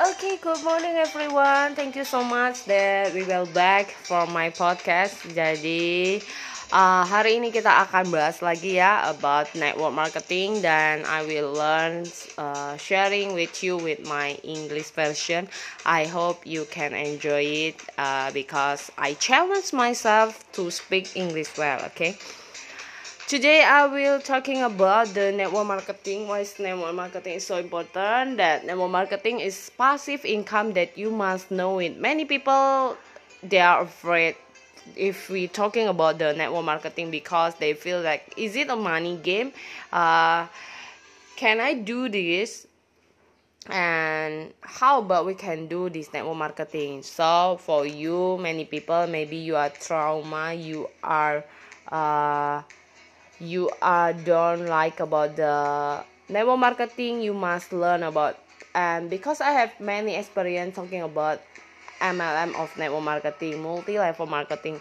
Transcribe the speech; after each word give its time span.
Okay, 0.00 0.40
good 0.40 0.64
morning 0.64 0.96
everyone. 0.96 1.76
Thank 1.76 1.92
you 1.92 2.08
so 2.08 2.24
much 2.24 2.64
that 2.64 3.12
we 3.12 3.20
will 3.20 3.44
back 3.52 3.92
for 4.08 4.24
my 4.24 4.48
podcast. 4.48 5.20
Jadi 5.28 6.24
uh, 6.72 7.04
hari 7.04 7.36
ini 7.36 7.52
kita 7.52 7.68
akan 7.84 8.08
bahas 8.08 8.40
lagi 8.40 8.80
ya 8.80 9.12
about 9.12 9.52
network 9.52 9.92
marketing 9.92 10.64
dan 10.64 11.04
I 11.04 11.20
will 11.28 11.52
learn 11.52 12.08
uh, 12.40 12.80
sharing 12.80 13.36
with 13.36 13.60
you 13.60 13.76
with 13.76 14.00
my 14.08 14.40
English 14.40 14.88
version. 14.96 15.52
I 15.84 16.08
hope 16.08 16.48
you 16.48 16.64
can 16.64 16.96
enjoy 16.96 17.68
it 17.68 17.76
uh, 18.00 18.32
because 18.32 18.88
I 18.96 19.20
challenge 19.20 19.76
myself 19.76 20.40
to 20.56 20.72
speak 20.72 21.12
English 21.12 21.60
well. 21.60 21.76
Okay. 21.92 22.16
Today 23.30 23.62
I 23.62 23.86
will 23.86 24.18
talking 24.18 24.60
about 24.66 25.14
the 25.14 25.30
network 25.30 25.64
marketing. 25.64 26.26
Why 26.26 26.40
is 26.40 26.58
network 26.58 26.96
marketing 26.96 27.34
is 27.34 27.46
so 27.46 27.58
important? 27.58 28.38
That 28.38 28.66
network 28.66 28.90
marketing 28.90 29.38
is 29.38 29.70
passive 29.78 30.24
income 30.24 30.72
that 30.72 30.98
you 30.98 31.12
must 31.12 31.48
know 31.52 31.78
it. 31.78 31.94
Many 31.96 32.24
people 32.24 32.98
they 33.40 33.60
are 33.60 33.82
afraid 33.82 34.34
if 34.96 35.30
we 35.30 35.46
talking 35.46 35.86
about 35.86 36.18
the 36.18 36.32
network 36.34 36.64
marketing 36.64 37.12
because 37.12 37.54
they 37.54 37.72
feel 37.72 38.02
like 38.02 38.34
is 38.36 38.56
it 38.56 38.68
a 38.68 38.74
money 38.74 39.14
game? 39.22 39.52
Uh, 39.92 40.48
can 41.36 41.60
I 41.60 41.74
do 41.74 42.08
this? 42.08 42.66
and 43.68 44.52
how 44.62 44.98
about 44.98 45.26
we 45.26 45.34
can 45.34 45.68
do 45.68 45.90
this 45.90 46.14
network 46.14 46.34
marketing 46.34 47.02
so 47.02 47.60
for 47.60 47.86
you 47.86 48.38
many 48.40 48.64
people 48.64 49.06
maybe 49.06 49.36
you 49.36 49.54
are 49.54 49.68
trauma 49.68 50.54
you 50.54 50.88
are 51.04 51.44
uh 51.92 52.62
you 53.40 53.70
are 53.80 54.12
don't 54.12 54.66
like 54.66 55.00
about 55.00 55.34
the 55.36 56.04
network 56.28 56.58
marketing 56.58 57.22
you 57.22 57.32
must 57.32 57.72
learn 57.72 58.02
about 58.02 58.36
and 58.74 59.08
because 59.08 59.40
i 59.40 59.50
have 59.50 59.72
many 59.80 60.14
experience 60.14 60.76
talking 60.76 61.02
about 61.02 61.40
mlm 62.00 62.54
of 62.54 62.70
network 62.76 63.02
marketing 63.02 63.62
multi-level 63.62 64.26
marketing 64.26 64.78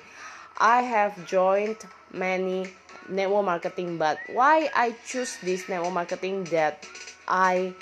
i 0.58 0.82
have 0.82 1.26
joined 1.26 1.78
many 2.14 2.68
network 3.08 3.46
marketing 3.46 3.98
but 3.98 4.20
why 4.28 4.70
i 4.76 4.94
choose 5.08 5.38
this 5.42 5.68
network 5.70 5.94
marketing 5.94 6.44
that 6.46 6.86
i 7.28 7.74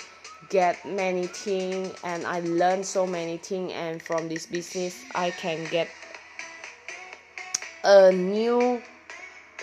get 0.48 0.78
many 0.86 1.26
things 1.26 1.92
and 2.04 2.24
i 2.24 2.40
learn 2.40 2.82
so 2.84 3.06
many 3.06 3.36
things 3.36 3.72
and 3.74 4.00
from 4.00 4.28
this 4.28 4.46
business 4.46 5.04
i 5.14 5.30
can 5.32 5.62
get 5.70 5.88
a 7.84 8.12
new 8.12 8.80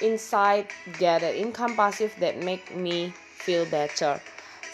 inside 0.01 0.67
get 0.99 1.23
an 1.23 1.35
income 1.35 1.75
passive 1.75 2.13
that 2.19 2.43
make 2.43 2.75
me 2.75 3.09
feel 3.09 3.65
better. 3.65 4.19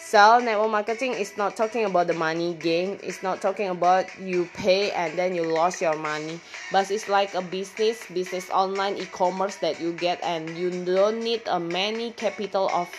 So 0.00 0.38
network 0.40 0.70
marketing 0.70 1.14
is 1.14 1.36
not 1.38 1.56
talking 1.56 1.86
about 1.86 2.06
the 2.06 2.12
money 2.12 2.52
game 2.54 2.98
it's 3.02 3.22
not 3.22 3.40
talking 3.40 3.68
about 3.68 4.04
you 4.20 4.46
pay 4.52 4.90
and 4.90 5.16
then 5.18 5.34
you 5.34 5.42
lost 5.42 5.80
your 5.80 5.96
money. 5.96 6.38
But 6.70 6.90
it's 6.90 7.08
like 7.08 7.34
a 7.34 7.42
business 7.42 8.04
business 8.12 8.50
online 8.50 8.96
e-commerce 8.96 9.56
that 9.56 9.80
you 9.80 9.92
get 9.92 10.22
and 10.22 10.50
you 10.50 10.70
don't 10.84 11.20
need 11.20 11.42
a 11.46 11.58
many 11.58 12.10
capital 12.12 12.68
of 12.74 12.90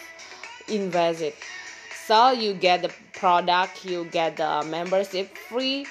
invest 0.68 1.36
so 2.08 2.32
you 2.32 2.54
get 2.54 2.82
the 2.82 2.92
product 3.14 3.86
you 3.86 4.06
get 4.06 4.38
the 4.38 4.64
membership 4.70 5.38
free 5.38 5.86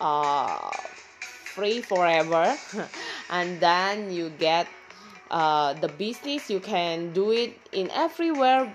uh 0.00 0.70
free 1.58 1.80
forever. 1.82 2.56
And 3.30 3.60
then 3.60 4.12
you 4.12 4.30
get 4.38 4.68
uh, 5.30 5.74
the 5.74 5.88
business 5.88 6.50
you 6.50 6.60
can 6.60 7.12
do 7.12 7.30
it 7.30 7.58
in 7.72 7.90
everywhere 7.90 8.72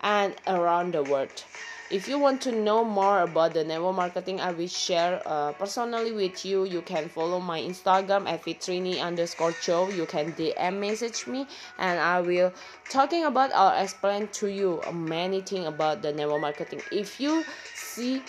and 0.00 0.34
around 0.46 0.94
the 0.94 1.02
world. 1.02 1.44
If 1.90 2.08
you 2.08 2.18
want 2.18 2.40
to 2.42 2.52
know 2.52 2.84
more 2.86 3.20
about 3.20 3.52
the 3.52 3.64
network 3.64 3.94
marketing 3.94 4.40
i 4.40 4.50
will 4.50 4.66
share 4.66 5.20
uh, 5.26 5.52
personally 5.52 6.12
with 6.12 6.42
you. 6.42 6.64
You 6.64 6.80
can 6.80 7.10
follow 7.10 7.38
my 7.38 7.60
instagram 7.60 8.26
at 8.26 8.42
vitrini 8.42 8.98
underscore 8.98 9.52
show 9.52 9.90
you 9.90 10.06
can 10.06 10.32
dm 10.32 10.80
message 10.80 11.26
me 11.26 11.46
and 11.78 12.00
i 12.00 12.18
will 12.18 12.50
talking 12.88 13.24
about 13.24 13.54
or 13.54 13.78
explain 13.82 14.28
to 14.28 14.46
you 14.46 14.80
many 14.90 15.42
things 15.42 15.66
about 15.66 16.00
the 16.00 16.12
network 16.14 16.40
marketing. 16.40 16.80
If 16.90 17.20
you 17.20 17.44
see 17.74 18.22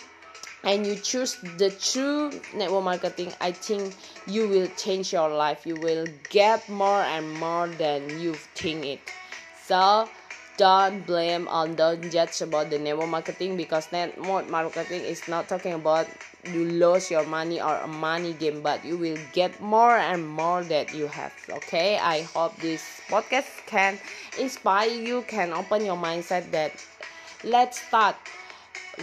and 0.64 0.88
you 0.88 0.96
choose 0.96 1.36
the 1.58 1.70
true 1.72 2.32
network 2.56 2.84
marketing 2.84 3.32
i 3.42 3.52
think 3.52 3.94
you 4.28 4.48
will 4.48 4.68
change 4.78 5.12
your 5.12 5.30
life. 5.30 5.66
You 5.66 5.76
will 5.76 6.08
get 6.30 6.68
more 6.70 7.02
and 7.02 7.34
more 7.34 7.68
than 7.68 8.22
you 8.22 8.34
think 8.56 8.86
it. 8.86 9.00
So 9.66 10.08
don't 10.58 11.06
blame 11.06 11.48
or 11.48 11.68
don't 11.68 12.10
judge 12.12 12.42
about 12.42 12.70
the 12.70 12.80
network 12.80 13.10
marketing 13.10 13.58
because 13.58 13.92
network 13.92 14.50
marketing 14.50 15.02
is 15.02 15.28
not 15.28 15.50
talking 15.50 15.74
about 15.74 16.08
you 16.46 16.66
lose 16.66 17.10
your 17.10 17.26
money 17.26 17.62
or 17.62 17.76
a 17.78 17.88
money 17.88 18.34
game 18.34 18.62
but 18.62 18.84
you 18.84 18.98
will 18.98 19.18
get 19.32 19.60
more 19.62 19.98
and 19.98 20.28
more 20.28 20.62
that 20.64 20.94
you 20.94 21.08
have 21.08 21.34
okay? 21.50 21.98
I 21.98 22.22
hope 22.22 22.56
this 22.58 23.02
podcast 23.08 23.66
can 23.66 23.98
inspire 24.40 24.90
you 24.90 25.24
can 25.28 25.54
open 25.54 25.86
your 25.86 25.98
mindset 25.98 26.52
that 26.52 26.72
let's 27.44 27.82
start 27.82 28.16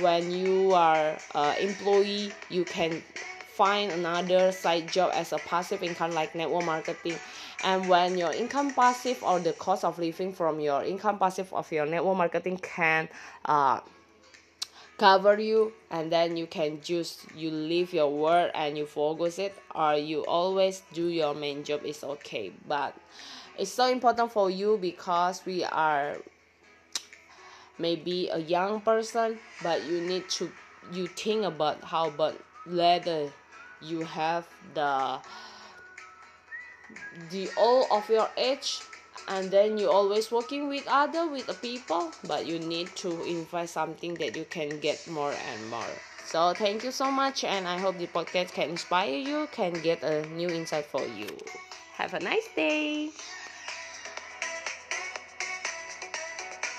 when 0.01 0.31
you 0.31 0.73
are 0.73 1.17
uh, 1.34 1.55
employee 1.61 2.33
you 2.49 2.65
can 2.65 3.03
find 3.61 3.93
another 3.93 4.51
side 4.53 4.91
job 4.91 5.11
as 5.15 5.34
a 5.34 5.39
passive 5.39 5.83
income 5.83 6.12
like 6.12 6.34
network 6.34 6.65
marketing. 6.65 7.15
And 7.62 7.87
when 7.91 8.17
your 8.17 8.33
income 8.33 8.73
passive 8.73 9.23
or 9.23 9.39
the 9.39 9.53
cost 9.53 9.84
of 9.84 9.99
living 9.99 10.33
from 10.33 10.61
your 10.61 10.83
income 10.83 11.19
passive 11.19 11.53
of 11.53 11.71
your 11.71 11.84
network 11.84 12.17
marketing 12.17 12.56
can 12.56 13.06
uh, 13.45 13.81
cover 14.97 15.39
you 15.39 15.75
and 15.91 16.11
then 16.11 16.39
you 16.39 16.47
can 16.47 16.81
just 16.81 17.27
you 17.37 17.51
leave 17.51 17.93
your 17.93 18.11
work 18.11 18.51
and 18.55 18.78
you 18.78 18.87
focus 18.87 19.39
it 19.39 19.55
or 19.75 19.95
you 19.95 20.25
always 20.25 20.83
do 20.95 21.09
your 21.09 21.34
main 21.34 21.62
job 21.62 21.84
is 21.84 22.03
okay. 22.03 22.53
But 22.67 22.97
it's 23.59 23.71
so 23.71 23.91
important 23.91 24.33
for 24.33 24.51
you 24.51 24.78
because 24.81 25.45
we 25.45 25.65
are 25.65 26.17
maybe 27.81 28.29
a 28.29 28.39
young 28.39 28.81
person 28.81 29.39
but 29.63 29.83
you 29.85 30.01
need 30.01 30.29
to 30.29 30.51
you 30.93 31.07
think 31.07 31.45
about 31.45 31.83
how 31.83 32.11
but 32.11 32.37
later 32.67 33.33
you 33.81 34.03
have 34.05 34.47
the 34.75 35.19
the 37.31 37.49
all 37.57 37.87
of 37.91 38.09
your 38.09 38.29
age 38.37 38.81
and 39.29 39.51
then 39.51 39.79
you 39.79 39.91
always 39.91 40.31
working 40.31 40.69
with 40.69 40.87
other 40.89 41.29
with 41.29 41.47
the 41.47 41.55
people 41.55 42.11
but 42.27 42.47
you 42.47 42.59
need 42.59 42.89
to 42.97 43.23
invest 43.25 43.75
something 43.75 44.15
that 44.15 44.37
you 44.37 44.45
can 44.51 44.81
get 44.81 45.07
more 45.09 45.33
and 45.33 45.71
more. 45.71 45.95
So 46.27 46.53
thank 46.55 46.85
you 46.85 46.93
so 46.93 47.11
much 47.11 47.45
and 47.45 47.67
i 47.67 47.79
hope 47.79 47.99
the 47.99 48.07
podcast 48.07 48.53
can 48.53 48.71
inspire 48.71 49.15
you 49.15 49.49
can 49.51 49.73
get 49.73 50.03
a 50.03 50.27
new 50.29 50.49
insight 50.49 50.87
for 50.87 51.03
you. 51.03 51.29
Have 51.95 52.15
a 52.15 52.21
nice 52.21 52.49
day 52.57 53.11